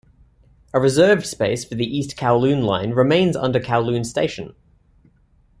A 0.73 0.79
reserved 0.79 1.27
space 1.27 1.63
for 1.63 1.75
the 1.75 1.85
East 1.85 2.15
Kowloon 2.17 2.63
Line 2.63 2.89
remains 2.89 3.35
under 3.35 3.59
Kowloon 3.59 4.03
Station. 4.03 4.55